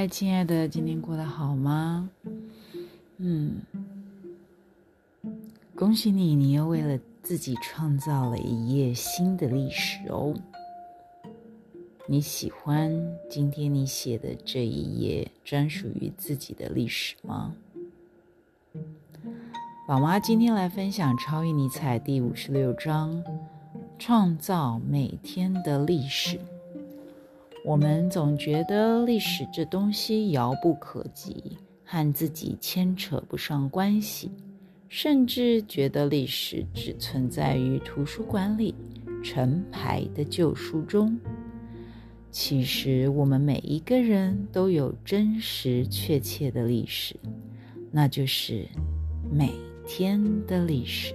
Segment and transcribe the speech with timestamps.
[0.00, 2.08] 嗨，亲爱的，今天过得好吗？
[3.18, 3.60] 嗯，
[5.74, 10.32] 恭喜你，你又为了自己创造了一页新的历史哦。
[12.06, 12.90] 你喜欢
[13.28, 17.54] 今天你写的这一页专属于自己的历史吗？
[19.86, 23.22] 宝妈今天来分享《超越尼采》第五十六章：
[23.98, 26.40] 创造每天的历史。
[27.62, 34.30] 我们总觉得历史这东西遥不可及，和自己牵扯不上关系，
[34.88, 38.74] 甚至觉得历史只存在于图书馆里
[39.22, 41.18] 成排的旧书中。
[42.30, 47.14] 其实，我们每一个人都有真实确切的历史，
[47.90, 48.66] 那就是
[49.30, 49.52] 每
[49.86, 51.14] 天的历史。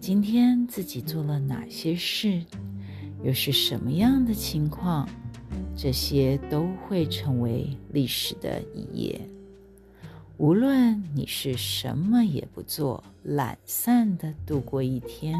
[0.00, 2.42] 今天自己做了哪些事，
[3.22, 5.08] 又是什么样的情况？
[5.76, 9.20] 这些都会成为历史的一页。
[10.36, 15.34] 无论你是什么也不做，懒散的度过一天，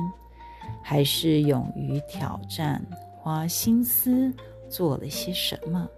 [0.82, 2.84] 还是勇于挑战，
[3.16, 4.32] 花心思
[4.68, 5.88] 做了些什么，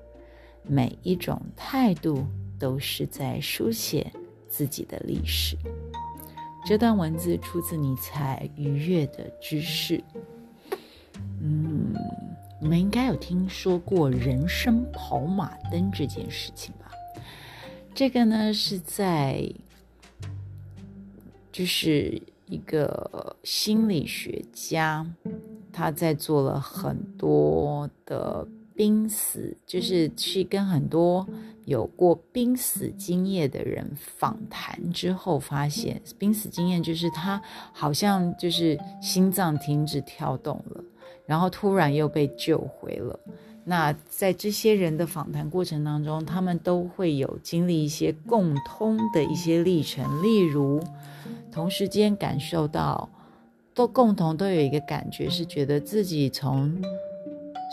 [0.62, 2.26] 每一种态度
[2.58, 4.12] 都是在书写
[4.48, 5.56] 自己的历史。
[6.66, 9.96] 这段文字出自尼采《愉悦的知识》。
[12.60, 16.92] 你们应该有听说过人生跑马灯这件事情吧？
[17.94, 19.50] 这个呢是在，
[21.50, 25.06] 就是一个心理学家，
[25.72, 31.26] 他在做了很多的濒死，就是去跟很多
[31.64, 37.40] 有过濒死经验的人访谈之后，发现濒死经验就是他
[37.72, 40.84] 好像就是心脏停止跳动了。
[41.30, 43.16] 然后突然又被救回了。
[43.62, 50.82] 那在这些人的访谈过程当中，他们都会有经历一些共通的一些历程，例如
[51.52, 53.08] 同时间感受到，
[53.72, 56.82] 都共同都有一个感觉，是觉得自己从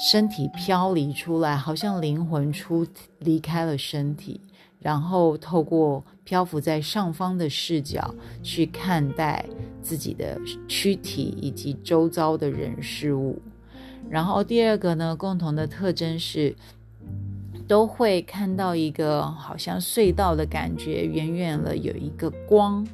[0.08, 2.86] 身体飘离出来，好像灵魂出
[3.18, 4.40] 离开了身体，
[4.80, 9.44] 然后透过漂浮在上方的视角去看待。
[9.80, 10.38] 自己的
[10.68, 13.42] 躯体以及周遭的人事物，
[14.10, 16.56] 然后第二个呢，共同的特征是
[17.68, 22.86] 都会看到一个好像隧道的感觉，远远了有一个光，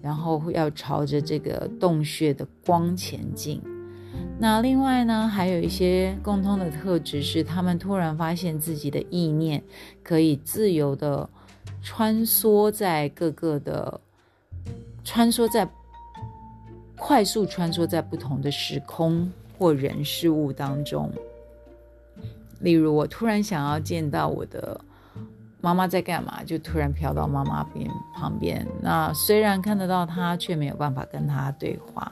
[0.00, 3.60] 然后要朝着这个洞穴的光前进。
[4.38, 9.62] 那另外呢，还有一些共通的特质是，他们突然发现自己的意念
[10.02, 11.28] 可以自由的
[11.82, 14.00] 穿梭在各个的
[15.04, 15.68] 穿梭在。
[17.02, 21.12] 快速穿梭在不同的时空或人事物当中，
[22.60, 24.80] 例如我突然想要见到我的
[25.60, 28.66] 妈妈在干嘛，就突然飘到妈妈边旁边。
[28.80, 32.10] 那虽然看得到她，却没有办法跟她对话。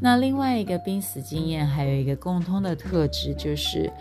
[0.00, 3.92] 那另外一个濒死经验还有一个共通的特质，就是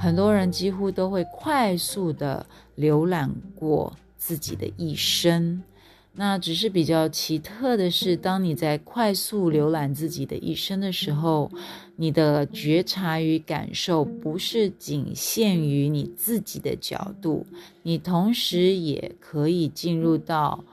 [0.00, 2.44] 很多人几乎都会快速的
[2.76, 5.62] 浏览过自己的一生。
[6.16, 11.50] 那只是比较奇特的是，当你在快速浏览自己的一生的时候，
[11.96, 17.46] 你的觉察与感受不是仅限于你自己的角度，
[17.82, 20.64] 你同时也可以进入到，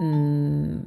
[0.00, 0.85] 嗯。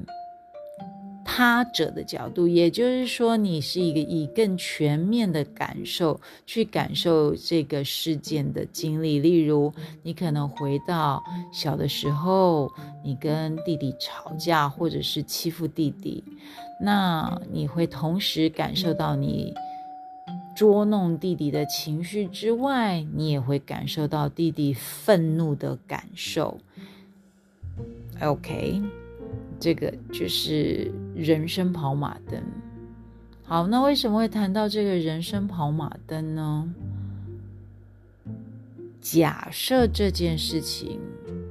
[1.39, 9.19] 他者的角度，也就是说，你是一个以更全面的感受去感受这个事件的经历。
[9.19, 9.73] 例如，
[10.03, 11.23] 你可能回到
[11.53, 12.69] 小的时候，
[13.05, 16.21] 你跟弟弟吵架，或者是欺负弟弟，
[16.81, 19.53] 那你会同时感受到你
[20.53, 26.59] 捉弄弟弟的情绪之外，你也会感受到弟弟愤怒的感受。
[28.19, 28.81] OK。
[29.59, 32.41] 这个就是人生跑马灯。
[33.43, 36.73] 好，那为什么会谈到这个人生跑马灯呢？
[39.01, 40.99] 假设这件事情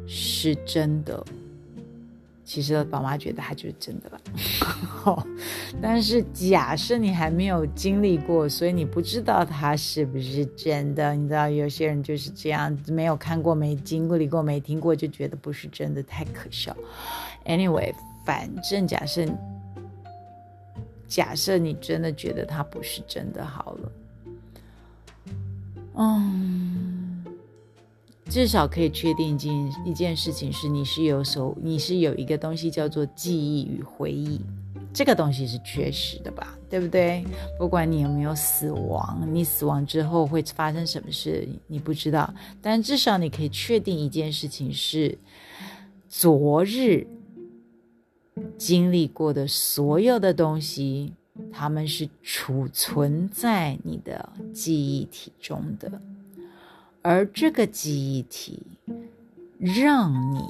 [0.06, 1.24] 是真的。
[2.44, 4.18] 其实宝妈觉得它就是真的了，
[5.82, 11.14] 但是假设你还没有经历过，所以你不知道它是不是真的。
[11.14, 16.74] 你知道有些人就是这样，没有看过、没经历过、没听过，就觉得不是真的，太可笑。
[17.48, 17.92] Anyway，
[18.24, 19.26] 反正假设
[21.08, 23.92] 假设你真的觉得它不是真的，好了，
[25.94, 27.24] 嗯。
[28.30, 34.38] 至少可以确定一件一件事情是，你是有手，你是有一个东西叫做记忆与回忆。
[34.92, 36.54] 这个东西是确实的吧？
[36.68, 37.24] 对不对？
[37.58, 42.30] 不管你有没有死亡，你死亡之后会发生什么事，你不知道。
[42.60, 45.16] 但至少你可以确定一件事情是：
[46.06, 47.06] 昨日
[48.56, 51.12] 经历过的所有的东西，
[51.52, 56.00] 它们是储存在你的记忆体中的，
[57.02, 58.62] 而这个记忆体
[59.58, 60.42] 让你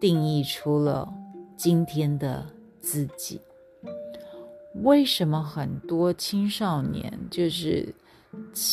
[0.00, 1.12] 定义出了
[1.56, 2.46] 今天的
[2.80, 3.40] 自己。
[4.82, 7.94] 为什么很多青少年，就是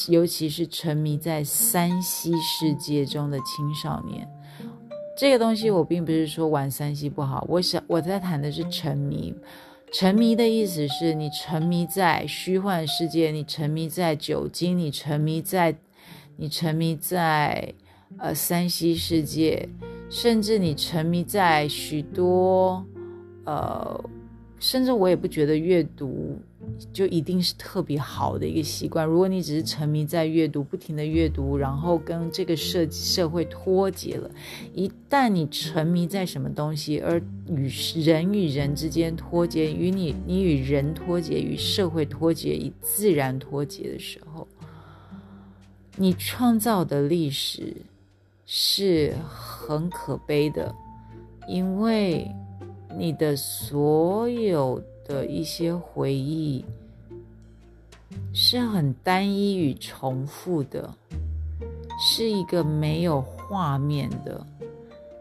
[0.10, 4.28] 尤其是沉迷在三西世界中的青少年，
[5.16, 9.34] 这个东西我并不是说玩三 C 不好，我想我在谈的是沉迷。
[9.94, 15.76] 沉迷的意思是你沉迷在虚幻世界，你沉迷在酒精，你沉迷在
[16.38, 17.74] 你沉迷在
[18.18, 19.68] 呃三 C 世界，
[20.10, 22.86] 甚至你沉迷在许多
[23.46, 24.04] 呃。
[24.62, 26.38] 甚至我也不觉得阅读
[26.94, 29.04] 就一定是特别好的一个习惯。
[29.08, 34.30] 如果你只是沉迷在阅读，不停的阅读，然后跟这个社社会脱节了，
[34.76, 37.68] 一旦你沉迷在什么东西，而与
[38.04, 44.48] 人与人之间脱节，与你你与人脱节，与社会脱节，与自然脱节的时候，
[45.96, 47.76] 你创造的历史
[48.46, 50.72] 是很可悲的，
[51.48, 52.32] 因为。
[52.98, 56.64] 你的所有的一些回忆
[58.34, 60.94] 是很单一与重复的，
[62.00, 64.46] 是一个没有画面的。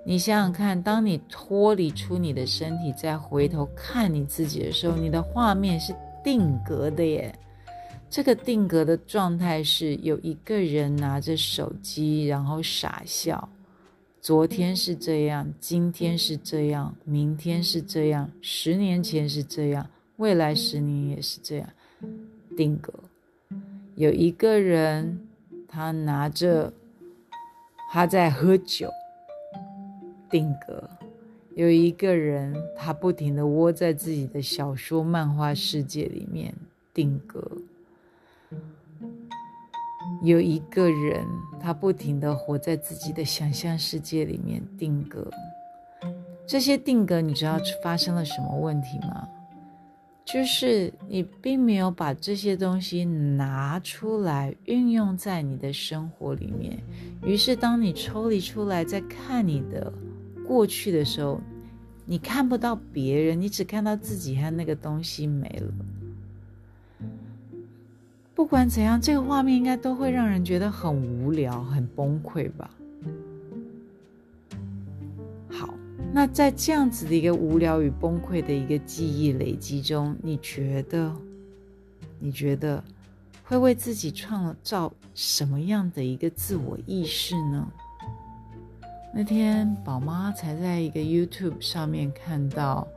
[0.04, 5.94] 你想想看，当你脱离出你的身体，再回头看你自己的时候，你的画面是
[6.24, 7.32] 定格的耶。
[8.08, 13.48] 这个定格的状态是有一个人拿着手机，然后傻笑。
[14.20, 21.66] 昨天是这样，今天是这样，明天是这样，十年前是这样，未来十年也是这样。
[22.54, 22.92] 定格。
[23.94, 25.26] 有一个人，
[25.66, 26.70] 他拿着，
[27.90, 28.90] 他在喝酒。
[30.28, 30.88] 定格。
[31.54, 36.54] 有一个人，他不停的窝在自己的小说、漫画世界里面。
[36.92, 37.50] 定格。
[40.22, 41.24] 有一个人，
[41.60, 45.30] 他不停的活在自己的想象世界里面定格。
[46.46, 49.26] 这些定格，你知道发生了什么问题吗？
[50.24, 56.78] 就是你并没有把这些东西拿出来运用在你的生活里面。
[57.24, 59.92] 于是，当你抽离出来在看你的
[60.46, 61.40] 过去的时候，
[62.04, 65.72] 你看不到别人，你只看到自己和那个东西没了。
[68.40, 72.70] 不管怎样，这个画面应该都会让人觉得很无聊、很崩溃吧。
[75.50, 75.74] 好，
[76.10, 81.14] 那在这样子的一个无聊与崩溃的一个记忆累积中，你觉得，
[82.18, 82.82] 你觉得
[83.44, 87.68] 会为自己创造什么样的一个自我意识呢？
[89.14, 92.88] 那天宝妈才在一个 YouTube 上面看到，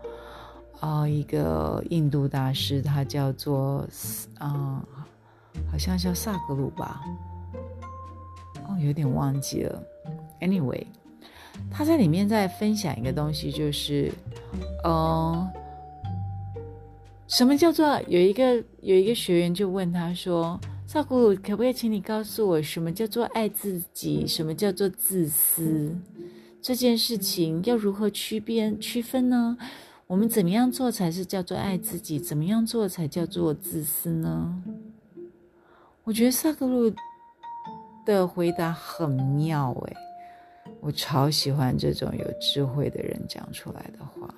[0.80, 3.86] 啊，一个印度大师，他叫做
[4.40, 4.82] 啊。
[5.72, 7.02] 好像叫萨格鲁吧，
[8.68, 9.84] 哦，有点忘记了。
[10.40, 10.86] Anyway，
[11.72, 14.12] 他在里面在分享一个东西，就是，
[14.84, 15.50] 嗯，
[17.28, 24.28] 什么叫做有一个有一个学员就问他说：“萨格鲁，可不可以请你告诉我，什么叫做爱自己？
[24.28, 25.96] 什么叫做自私？
[26.62, 29.58] 这件事情要如何区别区分呢？
[30.08, 32.20] 我们怎么样做才是叫做爱自己？
[32.20, 34.62] 怎么样做才叫做自私呢？”
[36.06, 36.94] 我觉得萨格鲁
[38.06, 39.96] 的回答很妙诶，
[40.82, 44.34] 我超喜欢这种有智慧的人讲出来的话。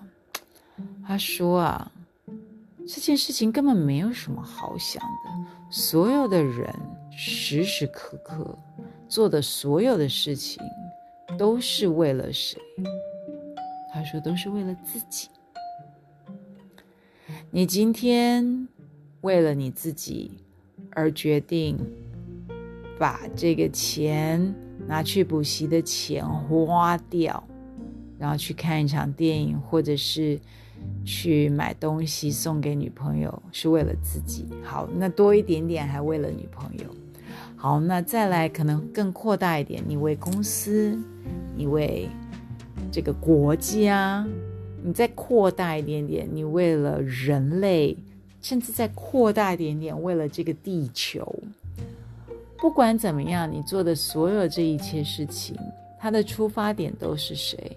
[1.03, 1.91] 他说啊，
[2.87, 6.71] 这件事情根本没有什么好想的，所有的人
[7.09, 8.55] 时时刻刻
[9.09, 10.61] 做的所有的事情
[11.35, 12.61] 都是为了谁？
[13.91, 15.29] 他说都是为了自己。
[17.49, 18.67] 你今天
[19.21, 20.44] 为了你自己。
[20.95, 21.77] 而决定
[22.97, 24.55] 把这个钱
[24.87, 27.43] 拿去补习的钱花掉，
[28.17, 30.39] 然后去看一场电影，或者是
[31.03, 34.47] 去买东西送给女朋友，是为了自己。
[34.63, 36.85] 好，那多一点点还为了女朋友。
[37.57, 40.97] 好，那再来可能更扩大一点，你为公司，
[41.55, 42.07] 你为
[42.89, 44.25] 这个国家，
[44.81, 47.97] 你再扩大一点点，你为了人类。
[48.45, 51.27] 甚至再扩大一点点，为了这个地球，
[52.59, 55.57] 不管怎么样，你做的所有这一切事情，
[55.99, 57.75] 它的出发点都是谁？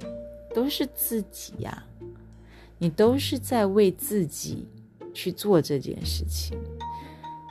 [0.54, 1.82] 都是自己呀。
[2.76, 4.68] 你都是在为自己
[5.14, 6.58] 去做这件事情。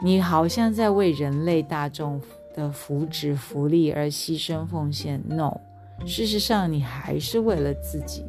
[0.04, 2.22] 你好像在为人类大众
[2.54, 5.20] 的福祉、福利而牺牲奉献。
[5.28, 5.60] No，
[6.06, 8.24] 事实上你还是为了自己，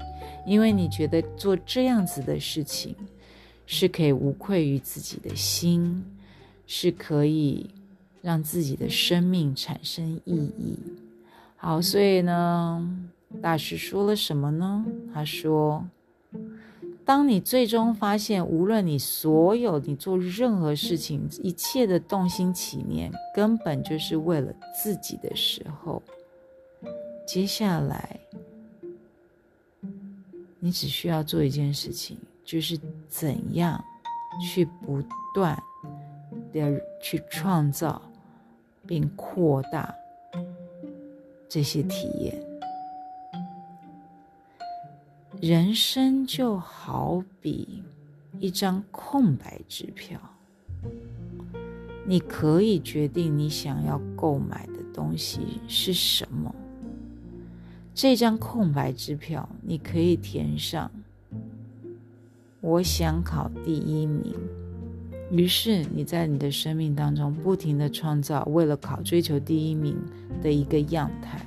[0.47, 2.97] 因为你觉得做这样子的事情
[3.71, 6.03] 是可以无愧于自己的心，
[6.67, 7.69] 是可以
[8.23, 10.79] 让自己的生命产生意义。
[11.55, 12.99] 好，所以呢，
[13.43, 14.87] 大师说了什么呢？
[15.13, 15.87] 他说
[17.05, 24.51] ：“当你最终发现，无论你所有你做任何事情，一切的动心起念，根本就是为了
[24.83, 26.03] 自己的时候，
[27.27, 28.19] 接下来
[30.59, 32.17] 你只需要做一件事情，
[32.50, 33.85] 就是怎样
[34.40, 35.02] 去不
[35.35, 35.62] 断
[36.50, 38.00] 的去创造
[38.87, 39.95] 并扩大。”
[41.47, 42.43] 这些体验，
[45.43, 47.83] 人生就好比
[48.38, 50.19] 一张空白支票，
[52.07, 56.55] 你可以决定你想要购买的东西是什么。
[57.95, 60.90] 这张空白支票，你可以填上
[62.61, 64.35] “我想考第一名”。
[65.31, 69.95] 于是你在你的生命当中不停的创造，为了考追求第一名
[70.43, 71.38] 的一个样态。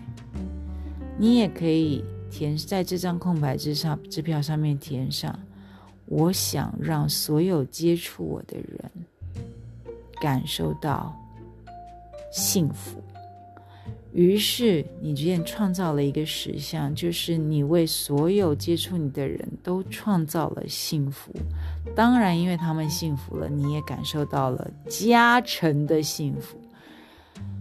[1.18, 5.38] 你也可以填在这张空白支上支票上面填上，
[6.06, 8.92] 我想让所有接触我的人
[10.22, 11.16] 感受到
[12.32, 13.02] 幸福。
[14.14, 21.34] 于是你逐渐创造了一个实相，就是你为所有接触你的人都创造了幸福。
[21.96, 26.58] 当然，因为他们幸福了，你也感受到了加成的幸福。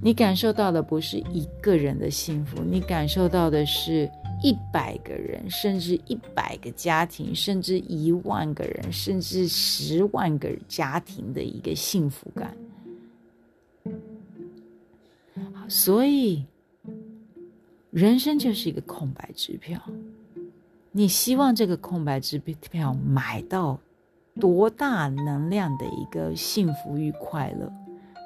[0.03, 4.11] 你感受到的不是一个人的幸福，你感受到的是
[4.43, 12.57] 一百个人，甚至一百个家庭，甚至一万个人，甚至十万个家庭的一个幸福感。
[15.71, 16.45] 所以，
[17.93, 19.81] 人生就是一个空白支票。
[20.91, 23.79] 你希望这个空白支票买到
[24.41, 27.73] 多大能量的一个幸福与快乐，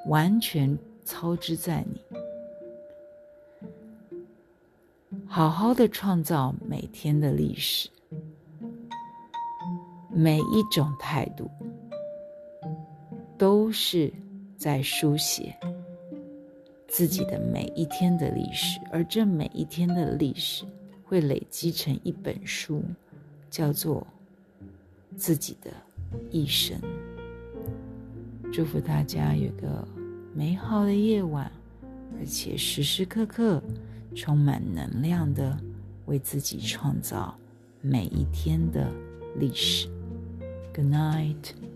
[0.07, 2.01] 完全操之在你。
[5.27, 7.87] 好好的创造每天的历史，
[10.09, 11.47] 每一种态度
[13.37, 14.11] 都是
[14.57, 15.55] 在书写。
[16.95, 20.63] 自己的每一天的历史，而这每一天的历史
[21.03, 22.81] 会累积成一本书，
[23.49, 24.07] 叫做
[25.17, 25.69] 《自己的
[26.31, 26.79] 一生》。
[28.49, 29.85] 祝福大家有个
[30.33, 31.51] 美好的夜晚，
[32.17, 33.61] 而且时时刻刻
[34.15, 35.59] 充满能量的
[36.05, 37.37] 为自己创造
[37.81, 38.89] 每一天的
[39.37, 39.89] 历史。
[40.73, 41.74] Good night。